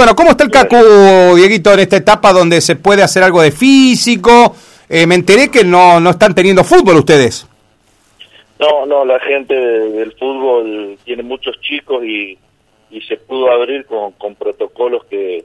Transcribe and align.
Bueno, 0.00 0.16
¿cómo 0.16 0.30
está 0.30 0.44
el 0.44 0.50
CACU, 0.50 1.36
Dieguito, 1.36 1.74
en 1.74 1.80
esta 1.80 1.98
etapa 1.98 2.32
donde 2.32 2.62
se 2.62 2.74
puede 2.74 3.02
hacer 3.02 3.22
algo 3.22 3.42
de 3.42 3.50
físico? 3.50 4.56
Eh, 4.88 5.06
me 5.06 5.14
enteré 5.14 5.50
que 5.50 5.62
no, 5.62 6.00
no 6.00 6.08
están 6.08 6.34
teniendo 6.34 6.64
fútbol 6.64 6.96
ustedes. 6.96 7.46
No, 8.58 8.86
no, 8.86 9.04
la 9.04 9.20
gente 9.20 9.54
del 9.54 10.12
fútbol 10.12 10.96
tiene 11.04 11.22
muchos 11.22 11.60
chicos 11.60 12.02
y, 12.02 12.38
y 12.90 13.02
se 13.02 13.18
pudo 13.18 13.52
abrir 13.52 13.84
con, 13.84 14.12
con 14.12 14.36
protocolos 14.36 15.04
que, 15.04 15.44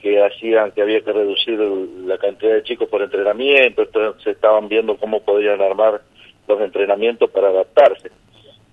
que 0.00 0.24
hacían 0.24 0.70
que 0.70 0.80
había 0.80 1.02
que 1.02 1.12
reducir 1.12 1.58
la 2.06 2.16
cantidad 2.16 2.54
de 2.54 2.62
chicos 2.62 2.88
por 2.88 3.02
entrenamiento, 3.02 3.82
entonces 3.82 4.24
se 4.24 4.30
estaban 4.30 4.70
viendo 4.70 4.96
cómo 4.96 5.20
podían 5.20 5.60
armar 5.60 6.00
los 6.48 6.60
entrenamientos 6.62 7.28
para 7.28 7.48
adaptarse 7.48 8.10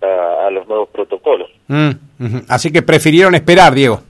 a, 0.01 0.49
los 0.49 0.65
nuevos 0.65 0.87
protocolos. 0.87 1.49
Mm, 1.67 1.89
Así 2.47 2.71
que 2.71 2.81
prefirieron 2.81 3.35
esperar, 3.35 3.73
Diego. 3.73 4.03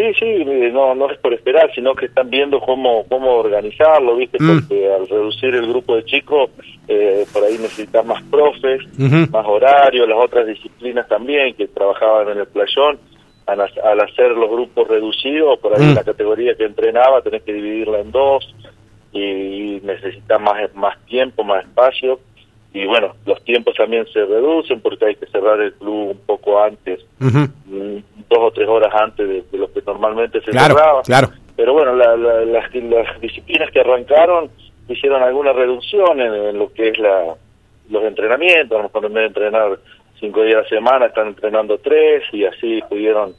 Sí, 0.00 0.14
sí, 0.18 0.24
eh, 0.24 0.70
no, 0.72 0.94
no 0.94 1.10
es 1.10 1.18
por 1.18 1.34
esperar, 1.34 1.70
sino 1.74 1.94
que 1.94 2.06
están 2.06 2.30
viendo 2.30 2.58
cómo, 2.58 3.04
cómo 3.06 3.32
organizarlo, 3.32 4.16
¿viste? 4.16 4.38
Mm. 4.40 4.60
Porque 4.60 4.90
al 4.90 5.06
reducir 5.06 5.54
el 5.54 5.68
grupo 5.68 5.94
de 5.94 6.04
chicos, 6.06 6.48
eh, 6.88 7.26
por 7.30 7.44
ahí 7.44 7.58
necesitan 7.58 8.06
más 8.06 8.22
profes, 8.22 8.80
más 9.30 9.46
horario, 9.46 10.06
las 10.06 10.18
otras 10.18 10.46
disciplinas 10.46 11.06
también 11.06 11.54
que 11.54 11.68
trabajaban 11.68 12.30
en 12.30 12.38
el 12.38 12.46
playón. 12.46 12.98
Al, 13.46 13.60
hacer 13.60 14.30
los 14.30 14.48
grupos 14.48 14.86
reducidos, 14.86 15.58
por 15.58 15.76
ahí 15.76 15.86
mm. 15.86 15.94
la 15.94 16.04
categoría 16.04 16.54
que 16.54 16.64
entrenaba 16.64 17.20
tenés 17.20 17.42
que 17.42 17.52
dividirla 17.52 17.98
en 17.98 18.12
dos 18.12 18.54
y, 19.12 19.80
necesitas 19.82 20.40
más, 20.40 20.72
más 20.76 20.96
tiempo, 21.06 21.42
más 21.42 21.64
espacio 21.64 22.20
y 22.72 22.86
bueno, 22.86 23.14
los 23.26 23.42
tiempos 23.42 23.74
también 23.74 24.06
se 24.12 24.24
reducen 24.24 24.80
porque 24.80 25.06
hay 25.06 25.16
que 25.16 25.26
cerrar 25.26 25.60
el 25.60 25.72
club 25.74 26.10
un 26.10 26.20
poco 26.24 26.62
antes, 26.62 27.00
dos 28.30 28.38
o 28.38 28.50
tres 28.52 28.68
horas 28.68 28.94
antes 28.94 29.28
de, 29.28 29.58
lo 29.58 29.70
que 29.72 29.82
normalmente 29.86 30.40
se 30.40 30.52
cerraba. 30.52 31.02
Claro. 31.02 31.30
Pero 31.56 31.74
bueno, 31.74 31.94
las, 31.94 32.18
las, 32.46 33.20
disciplinas 33.20 33.70
que 33.70 33.80
arrancaron 33.80 34.50
hicieron 34.88 35.22
alguna 35.22 35.52
reducción 35.52 36.20
en, 36.20 36.58
lo 36.58 36.72
que 36.72 36.88
es 36.88 36.98
la, 36.98 37.34
los 37.90 38.04
entrenamientos, 38.04 38.76
a 38.76 38.82
lo 38.82 38.88
mejor 38.88 39.04
en 39.04 39.12
vez 39.12 39.22
de 39.22 39.26
entrenar 39.26 39.78
cinco 40.18 40.42
días 40.42 40.58
a 40.58 40.62
la 40.62 40.68
semana 40.68 41.06
están 41.06 41.28
entrenando 41.28 41.78
tres 41.78 42.22
y 42.32 42.44
así 42.44 42.80
pudieron 42.88 43.34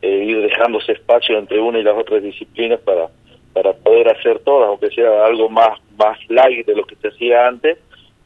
eh, 0.00 0.24
ir 0.24 0.40
dejándose 0.42 0.92
espacio 0.92 1.38
entre 1.38 1.60
una 1.60 1.78
y 1.78 1.82
las 1.82 1.96
otras 1.96 2.22
disciplinas 2.22 2.80
para 2.80 3.08
para 3.52 3.72
poder 3.72 4.10
hacer 4.10 4.40
todas, 4.40 4.68
aunque 4.68 4.90
sea 4.90 5.24
algo 5.24 5.48
más 5.48 5.80
más 5.98 6.18
light 6.28 6.66
de 6.66 6.76
lo 6.76 6.84
que 6.84 6.94
se 6.96 7.08
hacía 7.08 7.48
antes, 7.48 7.78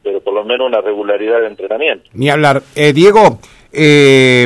pero 0.03 0.19
por 0.19 0.33
lo 0.33 0.43
menos 0.43 0.67
una 0.67 0.81
regularidad 0.81 1.39
de 1.39 1.47
entrenamiento. 1.47 2.09
Ni 2.13 2.29
hablar. 2.29 2.61
Eh, 2.75 2.91
Diego, 2.91 3.39
eh, 3.71 4.45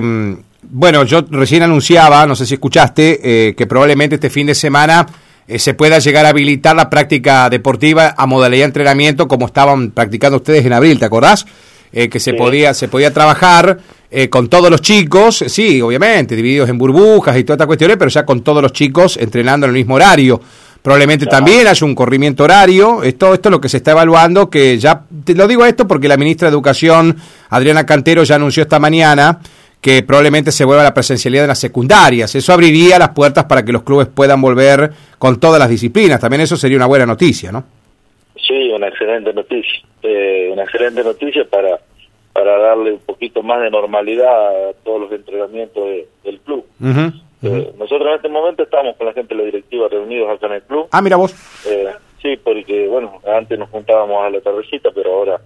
bueno, 0.70 1.04
yo 1.04 1.26
recién 1.30 1.64
anunciaba, 1.64 2.26
no 2.26 2.36
sé 2.36 2.46
si 2.46 2.56
escuchaste, 2.56 3.20
eh, 3.24 3.56
que 3.56 3.68
probablemente 3.68 4.16
este 4.16 4.30
fin 4.30 4.48
de 4.48 4.56
semana 4.56 5.06
se 5.48 5.76
pueda 5.76 6.00
llegar 6.00 6.26
a 6.26 6.30
habilitar 6.30 6.76
la 6.76 6.90
práctica 6.90 7.50
deportiva 7.52 8.16
a 8.18 8.26
modalidad 8.26 8.62
de 8.62 8.66
entrenamiento 8.66 9.28
como 9.28 9.46
estaban 9.46 9.92
practicando 9.92 10.38
ustedes 10.38 10.66
en 10.66 10.74
abril, 10.74 10.98
¿te 10.98 11.06
acordás? 11.06 11.46
que 11.92 12.20
se 12.20 12.34
podía 12.34 12.74
se 12.74 12.90
podía 12.90 13.14
trabajar 13.14 13.78
con 14.30 14.50
todos 14.50 14.72
los 14.72 14.82
chicos, 14.82 15.46
sí, 15.48 15.82
obviamente, 15.82 16.36
divididos 16.36 16.68
en 16.68 16.80
burbujas 16.80 17.38
y 17.38 17.44
todas 17.44 17.58
estas 17.58 17.68
cuestiones, 17.68 17.98
pero 17.98 18.10
ya 18.10 18.26
con 18.26 18.42
todos 18.42 18.62
los 18.62 18.74
chicos 18.74 19.18
entrenando 19.18 19.68
en 19.68 19.70
el 19.70 19.76
mismo 19.76 19.94
horario. 19.94 20.42
Probablemente 20.86 21.26
también 21.26 21.66
haya 21.66 21.84
un 21.84 21.96
corrimiento 21.96 22.44
horario. 22.44 23.02
Esto, 23.02 23.34
esto 23.34 23.50
es 23.50 23.52
lo 23.52 23.60
que 23.60 23.70
se 23.70 23.78
está 23.78 23.90
evaluando, 23.90 24.52
que 24.52 24.78
ya, 24.78 25.02
te 25.24 25.34
lo 25.34 25.48
digo 25.48 25.66
esto 25.66 25.88
porque 25.88 26.08
la 26.08 26.16
ministra 26.16 26.48
de 26.48 26.54
Educación, 26.54 27.18
Adriana 27.50 27.88
Cantero, 27.88 28.24
ya 28.24 28.36
anunció 28.36 28.62
esta 28.62 28.78
mañana 28.78 29.40
que 29.86 30.02
probablemente 30.02 30.52
se 30.52 30.66
vuelva 30.66 30.82
a 30.82 30.86
la 30.86 30.96
presencialidad 30.96 31.44
de 31.44 31.50
las 31.50 31.60
secundarias. 31.60 32.34
Eso 32.34 32.52
abriría 32.52 32.98
las 32.98 33.10
puertas 33.10 33.44
para 33.44 33.64
que 33.64 33.72
los 33.72 33.84
clubes 33.84 34.08
puedan 34.08 34.42
volver 34.42 34.90
con 35.20 35.40
todas 35.40 35.60
las 35.60 35.70
disciplinas. 35.70 36.20
También 36.20 36.42
eso 36.42 36.58
sería 36.58 36.78
una 36.78 36.88
buena 36.88 37.06
noticia, 37.06 37.52
¿no? 37.52 37.64
Sí, 38.36 38.72
una 38.74 38.88
excelente 38.88 39.32
noticia. 39.32 39.84
Eh, 40.02 40.50
una 40.52 40.64
excelente 40.64 41.04
noticia 41.04 41.46
para, 41.48 41.80
para 42.34 42.58
darle 42.58 42.94
un 42.94 43.00
poquito 43.02 43.44
más 43.44 43.62
de 43.62 43.70
normalidad 43.70 44.70
a 44.70 44.74
todos 44.84 45.02
los 45.02 45.12
entrenamientos 45.12 45.84
del 46.24 46.40
club. 46.40 46.66
Eh, 47.44 47.74
nosotros 47.78 48.08
en 48.10 48.16
este 48.16 48.30
momento 48.30 48.64
estamos 48.64 48.96
con 48.96 49.06
la 49.06 49.14
gente 49.14 49.36
de 49.36 49.40
la 49.40 49.46
directiva 49.46 49.88
reunidos 49.88 50.32
acá 50.32 50.48
en 50.48 50.54
el 50.54 50.64
club. 50.64 50.88
Ah, 50.94 51.02
mira 51.04 51.18
vos. 51.18 51.32
Eh, 51.70 51.94
sí, 52.24 52.40
porque, 52.44 52.88
bueno, 52.88 53.22
antes 53.38 53.60
nos 53.60 53.70
juntábamos 53.70 54.20
a 54.24 54.32
la 54.32 54.42
tardecita, 54.42 54.90
pero 54.96 55.14
ahora 55.14 55.40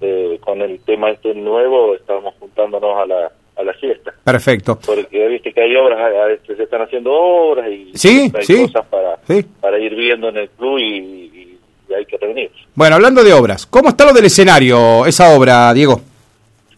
eh, 0.00 0.38
con 0.42 0.62
el 0.62 0.78
tema 0.84 1.10
este 1.10 1.34
nuevo 1.34 1.96
estamos 1.96 2.34
juntándonos 2.38 2.96
a 2.96 3.06
la, 3.06 3.32
a 3.60 3.64
la 3.64 3.74
siesta. 3.74 4.12
Perfecto. 4.24 4.78
Porque 4.84 5.28
viste 5.28 5.52
que 5.52 5.62
hay 5.62 5.76
obras, 5.76 5.98
a 5.98 6.24
veces 6.26 6.56
se 6.56 6.62
están 6.62 6.82
haciendo 6.82 7.12
obras 7.12 7.68
y 7.70 7.90
¿Sí? 7.94 8.32
hay 8.34 8.66
cosas 8.66 8.86
para, 8.86 9.18
para 9.60 9.78
ir 9.78 9.94
viendo 9.94 10.28
en 10.28 10.36
el 10.38 10.50
club 10.50 10.78
y, 10.78 11.58
y 11.88 11.94
hay 11.94 12.06
que 12.06 12.16
reunirse. 12.18 12.56
Bueno, 12.74 12.96
hablando 12.96 13.22
de 13.22 13.32
obras, 13.32 13.66
¿cómo 13.66 13.90
está 13.90 14.04
lo 14.04 14.12
del 14.12 14.26
escenario, 14.26 15.06
esa 15.06 15.36
obra, 15.36 15.72
Diego? 15.74 16.00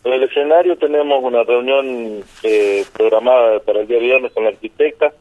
En 0.05 0.13
el 0.15 0.23
escenario 0.25 0.77
tenemos 0.77 1.23
una 1.23 1.45
reunión 1.45 2.25
eh, 2.43 2.85
programada 2.93 3.61
para 3.61 3.81
el 3.81 3.87
día 3.87 3.99
viernes 3.99 4.33
con 4.33 4.45
la 4.45 4.51
arquitecta, 4.51 5.13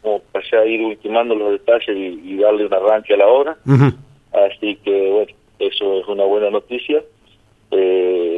como 0.00 0.20
para 0.32 0.44
ya 0.50 0.64
ir 0.64 0.80
ultimando 0.80 1.34
los 1.34 1.52
detalles 1.52 1.94
y, 1.94 2.38
darle 2.38 2.64
un 2.64 2.72
arranque 2.72 3.14
a 3.14 3.18
la 3.18 3.26
obra. 3.26 3.56
Así 4.32 4.76
que, 4.76 5.10
bueno, 5.10 5.32
eso 5.58 6.00
es 6.00 6.08
una 6.08 6.24
buena 6.24 6.48
noticia. 6.48 7.02
Eh, 7.70 8.29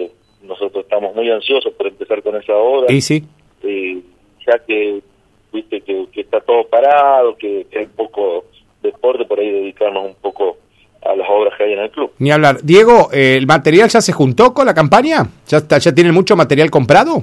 nosotros 0.53 0.85
estamos 0.85 1.15
muy 1.15 1.31
ansiosos 1.31 1.73
por 1.75 1.87
empezar 1.87 2.23
con 2.23 2.37
esa 2.37 2.55
obra. 2.55 2.93
Y 2.93 3.01
sí. 3.01 3.25
ya 4.47 4.59
que, 4.67 5.01
viste, 5.53 5.81
que, 5.81 6.07
está 6.15 6.41
todo 6.41 6.65
parado, 6.69 7.37
que, 7.37 7.67
que 7.71 7.81
hay 7.81 7.87
poco 7.87 8.45
deporte, 8.83 9.25
por 9.25 9.41
ahí 9.41 9.51
dedicarnos 9.51 10.05
un 10.07 10.15
poco 10.15 10.57
a 11.05 11.17
las 11.17 11.29
obras 11.29 11.55
que 11.57 11.65
hay 11.65 11.73
en 11.73 11.81
el 11.81 11.91
club. 11.91 12.13
Ni 12.19 12.31
hablar. 12.31 12.63
Diego, 12.63 13.09
eh, 13.13 13.37
¿el 13.37 13.47
material 13.47 13.89
ya 13.89 14.01
se 14.01 14.13
juntó 14.13 14.55
con 14.55 14.67
la 14.67 14.75
campaña? 14.75 15.27
¿Ya, 15.49 15.59
está, 15.59 15.79
ya 15.79 15.93
tienen 15.95 16.15
mucho 16.15 16.37
material 16.37 16.71
comprado? 16.71 17.23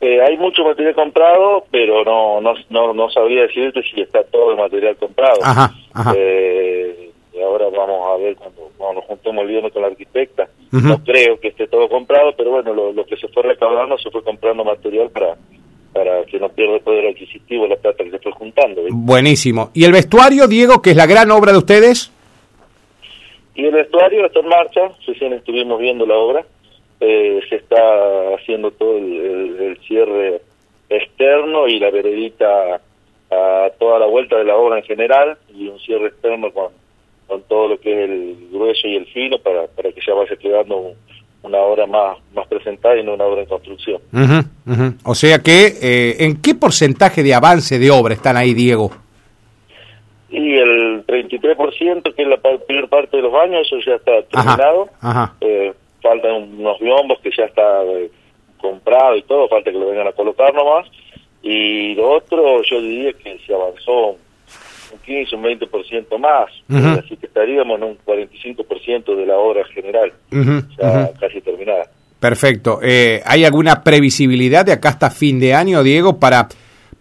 Eh, 0.00 0.20
hay 0.20 0.36
mucho 0.36 0.62
material 0.62 0.94
comprado, 0.94 1.64
pero 1.70 2.04
no, 2.04 2.40
no, 2.40 2.54
no, 2.68 2.92
no 2.92 3.10
sabría 3.10 3.42
decirte 3.42 3.82
si 3.82 4.02
está 4.02 4.22
todo 4.24 4.50
el 4.50 4.58
material 4.58 4.96
comprado. 4.96 5.38
Ajá, 5.42 5.72
ajá. 5.94 6.14
Eh, 6.16 7.10
ahora 7.42 7.66
vamos 7.70 8.06
a 8.06 8.16
ver 8.22 8.36
cuando, 8.36 8.70
nos 8.94 9.04
juntemos 9.04 9.42
el 9.42 9.48
viernes 9.48 9.72
con 9.72 9.82
la 9.82 9.88
arquitecta. 9.88 10.48
No 10.72 11.02
creo 11.04 11.38
que 11.38 11.48
esté 11.48 11.68
todo 11.68 11.88
comprado, 11.88 12.34
pero 12.36 12.50
bueno, 12.50 12.74
lo, 12.74 13.06
que 13.06 13.16
se 13.16 13.28
fue 13.28 13.42
recaudando 13.42 13.96
se 13.98 14.10
fue 14.10 14.22
comprando 14.22 14.64
material 14.64 15.10
para 15.10 15.36
para 15.92 16.26
que 16.26 16.38
no 16.38 16.50
pierda 16.50 16.74
el 16.74 16.82
poder 16.82 17.06
adquisitivo 17.06 17.66
la 17.66 17.76
plata 17.76 18.04
que 18.04 18.10
se 18.10 18.18
fue 18.18 18.32
juntando. 18.32 18.82
Buenísimo. 18.90 19.70
¿Y 19.72 19.84
el 19.84 19.92
vestuario, 19.92 20.46
Diego, 20.46 20.82
que 20.82 20.90
es 20.90 20.96
la 20.96 21.06
gran 21.06 21.30
obra 21.30 21.52
de 21.52 21.58
ustedes? 21.58 22.12
Y 23.54 23.64
el 23.64 23.72
vestuario 23.72 24.26
está 24.26 24.40
en 24.40 24.48
marcha, 24.48 24.80
recién 25.06 25.32
estuvimos 25.32 25.80
viendo 25.80 26.04
la 26.04 26.16
obra, 26.16 26.44
eh, 27.00 27.40
se 27.48 27.56
está 27.56 27.78
haciendo 28.34 28.70
todo 28.72 28.98
el, 28.98 29.78
cierre 29.88 30.42
externo 30.90 31.66
y 31.66 31.78
la 31.78 31.90
veredita 31.90 32.80
a 33.30 33.70
toda 33.78 33.98
la 33.98 34.06
vuelta 34.06 34.36
de 34.36 34.44
la 34.44 34.56
obra 34.56 34.78
en 34.78 34.84
general 34.84 35.38
y 35.54 35.68
un 35.68 35.78
cierre 35.80 36.08
externo 36.08 36.52
con, 36.52 36.72
con 37.26 37.42
todo 37.42 37.68
lo 37.68 37.80
que 37.80 37.92
es 37.92 38.10
el 38.10 38.48
grueso 38.52 38.86
y 38.86 38.96
el 38.96 39.06
fino 39.06 39.38
para, 39.38 39.66
para 39.68 39.92
que 39.92 40.00
ya 40.06 40.14
vaya 40.14 40.36
quedando 40.36 40.94
una 41.42 41.58
obra 41.58 41.86
más, 41.86 42.18
más 42.34 42.46
presentada 42.48 42.98
y 42.98 43.04
no 43.04 43.14
una 43.14 43.24
obra 43.24 43.42
en 43.42 43.48
construcción. 43.48 44.00
O 45.04 45.14
sea 45.14 45.38
que, 45.38 45.66
eh, 45.80 46.16
¿en 46.24 46.40
qué 46.42 46.54
porcentaje 46.54 47.22
de 47.22 47.34
avance 47.34 47.78
de 47.78 47.90
obra 47.90 48.14
están 48.14 48.36
ahí, 48.36 48.52
Diego? 48.52 48.90
Y 50.28 50.54
el 50.56 51.06
33%, 51.06 52.14
que 52.14 52.22
es 52.22 52.28
la 52.28 52.38
primera 52.38 52.88
parte 52.88 53.16
de 53.16 53.22
los 53.22 53.32
baños, 53.32 53.66
eso 53.66 53.78
ya 53.86 53.94
está 53.94 54.22
terminado. 54.22 54.88
Eh, 55.40 55.72
faltan 56.02 56.50
unos 56.58 56.78
biombos 56.80 57.20
que 57.20 57.30
ya 57.36 57.44
está 57.44 57.84
eh, 57.84 58.10
comprado 58.60 59.16
y 59.16 59.22
todo, 59.22 59.48
falta 59.48 59.70
que 59.70 59.78
lo 59.78 59.88
vengan 59.88 60.08
a 60.08 60.12
colocar 60.12 60.52
nomás. 60.52 60.86
Y 61.42 61.94
lo 61.94 62.10
otro, 62.16 62.60
yo 62.62 62.80
diría 62.80 63.12
que 63.12 63.38
se 63.46 63.54
avanzó 63.54 64.16
un 64.92 64.98
15, 64.98 65.36
un 65.36 65.42
20% 65.44 66.18
más, 66.18 66.50
así 66.98 67.16
que 67.16 67.26
estaríamos 67.26 67.78
en 67.78 67.84
un 67.84 67.98
45% 67.98 69.16
de 69.16 69.26
la 69.26 69.36
obra 69.36 69.64
general, 69.66 70.12
ya 70.78 71.10
casi 71.18 71.40
terminada. 71.40 71.84
Perfecto. 72.20 72.80
Eh, 72.82 73.20
¿Hay 73.24 73.44
alguna 73.44 73.84
previsibilidad 73.84 74.64
de 74.64 74.72
acá 74.72 74.90
hasta 74.90 75.10
fin 75.10 75.38
de 75.38 75.54
año, 75.54 75.82
Diego, 75.82 76.18
para 76.18 76.48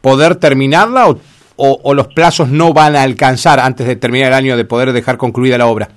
poder 0.02 0.36
terminarla 0.36 1.10
o 1.10 1.20
o, 1.58 1.94
los 1.94 2.08
plazos 2.08 2.50
no 2.50 2.74
van 2.74 2.96
a 2.96 3.04
alcanzar 3.04 3.60
antes 3.60 3.88
de 3.88 3.96
terminar 3.96 4.30
el 4.30 4.34
año 4.34 4.58
de 4.58 4.66
poder 4.66 4.92
dejar 4.92 5.18
concluida 5.18 5.58
la 5.58 5.68
obra? 5.68 5.88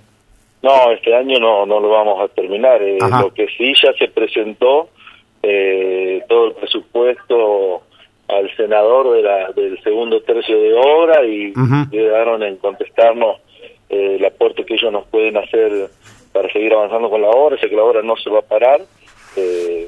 No, 0.62 0.90
este 0.92 1.14
año 1.14 1.38
no, 1.38 1.66
no 1.66 1.80
lo 1.80 1.90
vamos 1.90 2.20
a 2.20 2.28
terminar. 2.28 2.82
Eh, 2.82 2.98
lo 3.00 3.32
que 3.32 3.46
sí 3.56 3.72
ya 3.82 3.92
se 3.98 4.08
presentó, 4.08 4.88
eh, 5.42 6.22
todo 6.28 6.48
el 6.48 6.52
presupuesto 6.54 7.82
al 8.28 8.54
senador 8.56 9.14
de 9.14 9.22
la, 9.22 9.52
del 9.52 9.82
segundo 9.82 10.20
tercio 10.22 10.60
de 10.60 10.74
obra 10.74 11.24
y 11.24 11.52
quedaron 11.90 12.42
en 12.42 12.56
contestarnos 12.56 13.36
eh, 13.88 14.16
el 14.18 14.24
aporte 14.24 14.64
que 14.64 14.74
ellos 14.74 14.92
nos 14.92 15.06
pueden 15.06 15.36
hacer 15.36 15.88
para 16.32 16.52
seguir 16.52 16.74
avanzando 16.74 17.08
con 17.08 17.22
la 17.22 17.30
obra. 17.30 17.58
Sé 17.58 17.68
que 17.68 17.76
la 17.76 17.84
obra 17.84 18.02
no 18.02 18.16
se 18.16 18.30
va 18.30 18.40
a 18.40 18.42
parar, 18.42 18.80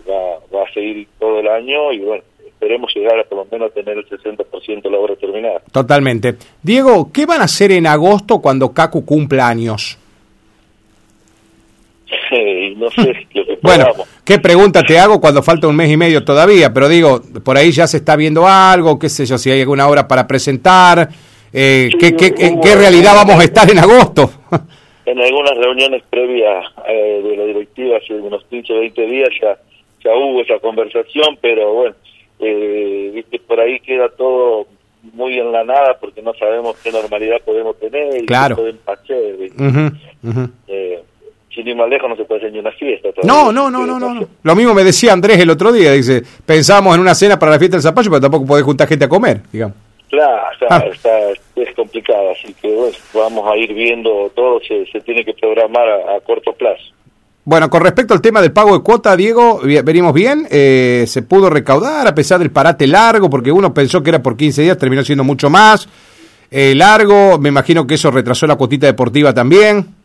va, 0.08 0.56
va 0.56 0.64
a 0.64 0.72
seguir 0.72 1.06
todo 1.18 1.40
el 1.40 1.48
año 1.48 1.92
y 1.92 2.00
bueno, 2.00 2.22
esperemos 2.60 2.92
llegar 2.94 3.18
a 3.18 3.24
por 3.24 3.38
lo 3.38 3.46
menos 3.50 3.72
tener 3.72 3.96
el 3.96 4.08
60% 4.08 4.82
de 4.82 4.90
la 4.90 4.98
obra 4.98 5.16
terminada. 5.16 5.60
Totalmente. 5.72 6.36
Diego, 6.62 7.10
¿qué 7.12 7.26
van 7.26 7.40
a 7.40 7.44
hacer 7.44 7.72
en 7.72 7.86
agosto 7.86 8.40
cuando 8.40 8.72
Cacu 8.72 9.04
cumpla 9.04 9.48
años? 9.48 9.98
no 12.76 12.90
sé 12.90 13.26
Bueno, 13.62 13.86
¿qué 14.24 14.38
pregunta 14.38 14.82
te 14.82 14.98
hago 14.98 15.20
cuando 15.20 15.42
falta 15.42 15.68
un 15.68 15.76
mes 15.76 15.90
y 15.90 15.96
medio 15.96 16.24
todavía? 16.24 16.72
Pero 16.72 16.88
digo, 16.88 17.20
por 17.44 17.56
ahí 17.56 17.72
ya 17.72 17.86
se 17.86 17.98
está 17.98 18.16
viendo 18.16 18.46
algo, 18.46 18.98
qué 18.98 19.08
sé 19.08 19.26
yo, 19.26 19.38
si 19.38 19.50
hay 19.50 19.60
alguna 19.60 19.88
hora 19.88 20.06
para 20.06 20.26
presentar, 20.26 21.08
eh, 21.52 21.90
¿qué, 21.98 22.14
qué, 22.14 22.34
¿en 22.38 22.60
qué 22.60 22.74
realidad 22.74 23.14
vamos 23.14 23.40
a 23.40 23.44
estar 23.44 23.70
en 23.70 23.78
agosto? 23.78 24.30
en 25.06 25.20
algunas 25.20 25.56
reuniones 25.56 26.02
previas 26.08 26.66
eh, 26.86 27.20
de 27.22 27.36
la 27.36 27.44
directiva, 27.44 27.96
hace 27.96 28.14
unos 28.14 28.44
15 28.44 28.72
o 28.72 28.80
20 28.80 29.06
días 29.06 29.30
ya, 29.40 29.58
ya 30.04 30.14
hubo 30.14 30.42
esa 30.42 30.58
conversación, 30.60 31.38
pero 31.40 31.72
bueno, 31.74 31.96
eh, 32.38 33.10
viste, 33.14 33.40
por 33.40 33.60
ahí 33.60 33.80
queda 33.80 34.08
todo 34.08 34.66
muy 35.14 35.38
en 35.38 35.50
la 35.50 35.64
nada 35.64 35.96
porque 35.98 36.22
no 36.22 36.34
sabemos 36.34 36.76
qué 36.82 36.92
normalidad 36.92 37.40
podemos 37.44 37.78
tener 37.78 38.22
y 38.22 38.26
claro. 38.26 38.56
qué 38.56 38.74
hacer. 38.86 39.36
Eh, 39.40 39.90
sin 41.60 41.68
ir 41.68 41.76
más 41.76 41.88
lejos 41.88 42.08
no 42.08 42.16
se 42.16 42.24
puede 42.24 42.40
hacer 42.40 42.52
ni 42.52 42.58
una 42.58 42.72
fiesta. 42.72 43.08
No, 43.22 43.52
no, 43.52 43.70
no, 43.70 43.86
no, 43.86 43.98
no, 43.98 44.26
Lo 44.42 44.54
mismo 44.54 44.74
me 44.74 44.84
decía 44.84 45.12
Andrés 45.12 45.38
el 45.38 45.50
otro 45.50 45.72
día, 45.72 45.92
dice, 45.92 46.22
pensamos 46.44 46.94
en 46.94 47.00
una 47.00 47.14
cena 47.14 47.38
para 47.38 47.52
la 47.52 47.58
fiesta 47.58 47.76
del 47.76 47.82
zapallo, 47.82 48.10
pero 48.10 48.20
tampoco 48.20 48.46
podés 48.46 48.64
juntar 48.64 48.88
gente 48.88 49.04
a 49.04 49.08
comer, 49.08 49.40
digamos. 49.52 49.76
Claro, 50.08 50.42
ah. 50.68 50.82
está, 50.92 51.20
es 51.54 51.74
complicado, 51.76 52.32
así 52.32 52.52
que 52.60 52.68
bueno, 52.68 52.96
vamos 53.14 53.48
a 53.48 53.56
ir 53.56 53.72
viendo 53.72 54.30
todo, 54.34 54.60
se, 54.66 54.84
se 54.86 55.00
tiene 55.02 55.24
que 55.24 55.34
programar 55.34 55.88
a, 55.88 56.20
corto 56.20 56.52
plazo. 56.52 56.82
Bueno, 57.44 57.70
con 57.70 57.82
respecto 57.82 58.12
al 58.12 58.20
tema 58.20 58.40
del 58.40 58.52
pago 58.52 58.76
de 58.76 58.82
cuota, 58.82 59.16
Diego, 59.16 59.60
venimos 59.62 60.12
bien, 60.12 60.46
eh, 60.50 61.04
se 61.06 61.22
pudo 61.22 61.48
recaudar 61.48 62.06
a 62.06 62.14
pesar 62.14 62.40
del 62.40 62.50
parate 62.50 62.86
largo, 62.86 63.30
porque 63.30 63.52
uno 63.52 63.72
pensó 63.72 64.02
que 64.02 64.10
era 64.10 64.22
por 64.22 64.36
15 64.36 64.62
días, 64.62 64.78
terminó 64.78 65.02
siendo 65.04 65.24
mucho 65.24 65.48
más 65.48 65.88
eh, 66.50 66.74
largo, 66.74 67.38
me 67.38 67.48
imagino 67.48 67.86
que 67.86 67.94
eso 67.94 68.10
retrasó 68.10 68.46
la 68.46 68.56
cuotita 68.56 68.86
deportiva 68.86 69.32
también. 69.32 69.99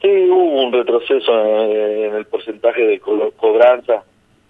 Sí, 0.00 0.08
hubo 0.08 0.64
un 0.64 0.72
retroceso 0.72 1.32
en, 1.44 2.14
el 2.14 2.24
porcentaje 2.26 2.82
de 2.86 3.00
cobranza 3.00 4.02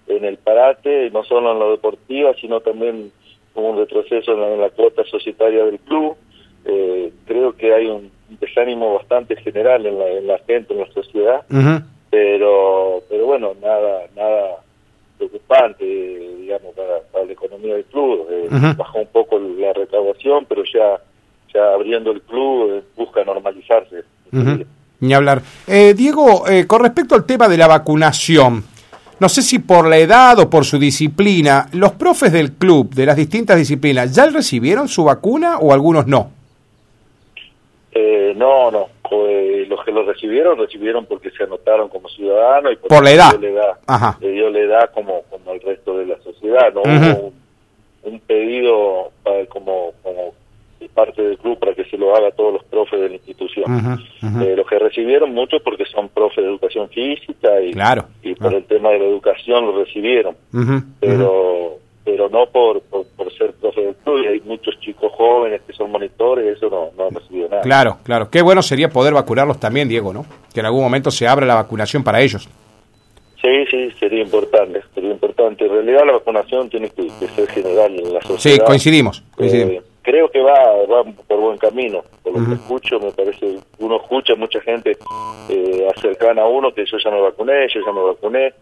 en 0.06 0.24
el 0.24 0.36
parate, 0.38 1.10
no 1.10 1.24
solo 1.24 1.52
en 1.52 1.58
lo 1.58 1.72
deportiva, 1.72 2.34
sino 2.40 2.60
también 2.60 3.10
un 3.54 3.76
retroceso 3.76 4.32
en 4.32 4.60
la, 4.60 4.70
cuota 4.70 5.04
societaria 5.04 5.64
del 5.64 5.78
club. 5.80 6.16
Eh, 6.64 7.12
creo 7.26 7.56
que 7.56 7.74
hay 7.74 7.86
un 7.86 8.10
desánimo 8.40 8.94
bastante 8.94 9.36
general 9.36 9.86
en 9.86 9.98
la, 9.98 10.08
en 10.08 10.26
la 10.26 10.38
gente, 10.38 10.72
en 10.72 10.80
la 10.80 10.92
sociedad, 10.92 11.44
pero 12.10 13.02
pero 13.08 13.26
bueno, 13.26 13.54
nada 13.60 14.06
nada 14.14 14.56
preocupante, 15.16 15.84
digamos, 15.84 16.74
para, 16.74 17.24
la 17.24 17.32
economía 17.32 17.74
del 17.74 17.84
club. 17.84 18.26
Eh, 18.30 18.48
bajó 18.76 19.00
un 19.00 19.06
poco 19.08 19.38
la 19.38 19.72
recaudación, 19.72 20.46
pero 20.46 20.62
ya 20.64 21.00
ya 21.52 21.74
abriendo 21.74 22.12
el 22.12 22.22
club 22.22 22.72
eh, 22.72 22.82
busca 22.96 23.24
normalizarse. 23.24 24.04
Ni 25.00 25.14
hablar. 25.14 25.42
Diego, 25.66 26.44
con 26.66 26.82
respecto 26.82 27.14
al 27.14 27.24
tema 27.24 27.48
de 27.48 27.56
la 27.56 27.66
vacunación, 27.66 28.64
no 29.20 29.28
sé 29.28 29.42
si 29.42 29.58
por 29.58 29.86
la 29.86 29.98
edad 29.98 30.38
o 30.38 30.48
por 30.48 30.64
su 30.64 30.78
disciplina, 30.78 31.68
los 31.72 31.92
profes 31.92 32.32
del 32.32 32.52
club, 32.52 32.94
de 32.94 33.04
las 33.04 33.16
distintas 33.16 33.58
disciplinas, 33.58 34.14
¿ya 34.14 34.24
recibieron 34.26 34.88
su 34.88 35.04
vacuna 35.04 35.58
o 35.58 35.74
algunos 35.74 36.06
no? 36.06 36.30
Eh, 37.92 38.32
no, 38.34 38.70
no. 38.70 38.88
los 39.10 39.84
que 39.84 39.92
lo 39.92 40.04
recibieron, 40.04 40.56
recibieron 40.56 41.04
porque 41.04 41.30
se 41.32 41.42
anotaron 41.42 41.90
como 41.90 42.08
ciudadanos 42.08 42.72
y 42.72 42.76
por 42.76 43.04
la 43.04 43.10
edad. 43.10 43.38
Le 44.20 44.32
dio 44.32 44.48
la 44.48 44.58
edad 44.58 44.90
como, 44.94 45.22
como 45.28 45.52
el 45.52 45.60
resto 45.60 45.98
de 45.98 46.06
la 46.06 46.18
sociedad. 46.22 46.72
No 46.72 46.80
hubo 46.80 47.32
un, 48.04 48.20
pedido 48.20 49.10
para, 49.22 49.44
como, 49.46 49.92
como 50.02 50.32
parte 50.90 51.22
del 51.22 51.38
club 51.38 51.58
para 51.58 51.74
que 51.74 51.84
se 51.84 51.96
lo 51.96 52.14
haga 52.14 52.28
a 52.28 52.32
todos 52.32 52.54
los 52.54 52.64
profes 52.64 53.00
de 53.00 53.08
la 53.08 53.14
institución. 53.14 54.00
Eh, 54.22 54.54
los 54.56 54.66
que 54.66 54.78
recibieron 54.78 55.32
muchos 55.32 55.62
porque 55.62 55.84
son 55.86 56.08
profes 56.08 56.44
de 56.44 56.50
educación 56.50 56.88
física 56.88 57.60
y, 57.60 57.70
y 58.22 58.34
por 58.34 58.54
ah. 58.54 58.56
el 58.56 58.64
tema 58.64 58.90
de 58.90 58.98
la 58.98 59.04
educación 59.06 59.66
lo 59.66 59.84
recibieron, 59.84 60.36
pero 61.00 61.78
pero 62.04 62.28
no 62.28 62.46
por, 62.46 62.82
por, 62.82 63.32
ser 63.36 63.52
profe 63.52 63.82
del 63.82 63.94
club 63.96 64.24
y 64.24 64.26
hay 64.26 64.40
muchos 64.40 64.78
chicos 64.80 65.12
jóvenes 65.12 65.60
que 65.66 65.72
son 65.72 65.90
monitores, 65.90 66.56
eso 66.56 66.68
no, 66.68 66.90
no 66.96 67.08
han 67.08 67.14
recibido 67.14 67.48
nada. 67.48 67.62
Claro, 67.62 67.98
claro. 68.02 68.30
Qué 68.30 68.42
bueno 68.42 68.62
sería 68.62 68.88
poder 68.88 69.14
vacunarlos 69.14 69.60
también, 69.60 69.88
Diego, 69.88 70.12
¿no? 70.12 70.24
Que 70.52 70.60
en 70.60 70.66
algún 70.66 70.82
momento 70.82 71.10
se 71.10 71.28
abra 71.28 71.46
la 71.46 71.54
vacunación 71.54 72.02
para 72.02 72.20
ellos. 72.20 72.48
Sí, 73.40 73.64
sí, 73.70 73.90
sería 73.98 74.22
importante, 74.22 74.82
sería 74.94 75.12
importante. 75.12 75.64
En 75.64 75.72
realidad 75.72 76.02
la 76.04 76.12
vacunación 76.12 76.68
tiene 76.68 76.90
que, 76.90 77.08
ser 77.10 77.48
general 77.48 77.98
en 77.98 78.12
la 78.12 78.20
sociedad. 78.20 78.56
Sí, 78.56 78.62
coincidimos, 78.66 79.22
coincidimos. 79.34 79.74
Eh, 79.74 79.82
creo 80.02 80.30
que 80.30 80.40
va, 80.40 80.86
va 80.86 81.04
por 81.26 81.40
buen 81.40 81.58
camino. 81.58 82.02
Por 82.22 82.38
lo 82.38 82.46
que 82.46 82.54
escucho, 82.54 82.98
me 83.00 83.12
parece, 83.12 83.58
uno 83.78 83.96
escucha 83.96 84.34
mucha 84.34 84.60
gente 84.60 84.96
eh, 85.48 85.88
cercana 86.00 86.42
a 86.42 86.48
uno 86.48 86.72
que 86.72 86.84
yo 86.84 86.98
ya 86.98 87.10
me 87.10 87.20
vacuné, 87.20 87.66
yo 87.72 87.80
ya 87.84 87.92
me 87.92 88.02
vacuné. 88.02 88.54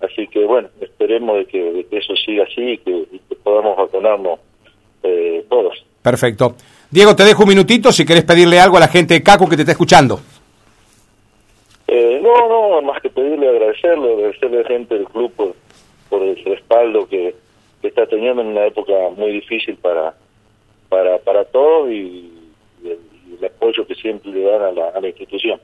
Así 0.00 0.28
que 0.28 0.44
bueno, 0.44 0.68
esperemos 0.80 1.38
de 1.38 1.46
que, 1.46 1.86
eso 1.90 2.14
siga 2.16 2.44
así 2.44 2.72
y 2.72 2.78
que, 2.78 3.06
podamos 3.42 3.76
vacunarnos 3.76 4.40
eh, 5.02 5.44
todos. 5.48 5.84
Perfecto. 6.02 6.54
Diego, 6.90 7.16
te 7.16 7.24
dejo 7.24 7.42
un 7.42 7.48
minutito 7.48 7.92
si 7.92 8.04
querés 8.04 8.24
pedirle 8.24 8.60
algo 8.60 8.76
a 8.76 8.80
la 8.80 8.88
gente 8.88 9.14
de 9.14 9.22
CACO 9.22 9.48
que 9.48 9.56
te 9.56 9.62
está 9.62 9.72
escuchando. 9.72 10.20
Eh, 11.88 12.20
no, 12.22 12.48
no, 12.48 12.82
más 12.82 13.00
que 13.00 13.08
pedirle 13.08 13.48
agradecerle, 13.48 14.12
agradecerle 14.12 14.58
a 14.58 14.62
la 14.62 14.68
gente 14.68 14.94
del 14.94 15.06
club 15.06 15.32
por, 15.32 16.22
el 16.22 16.44
respaldo 16.44 17.06
que 17.06 17.34
está 17.82 18.06
teniendo 18.06 18.42
en 18.42 18.48
una 18.48 18.66
época 18.66 18.92
muy 19.16 19.32
difícil 19.32 19.76
para 19.76 20.14
para, 20.88 21.18
para 21.18 21.44
todos 21.44 21.90
y, 21.90 22.32
el, 22.84 23.44
apoyo 23.44 23.86
que 23.86 23.94
siempre 23.94 24.30
le 24.30 24.42
dan 24.42 24.78
a 24.78 25.00
la 25.00 25.08
institución. 25.08 25.60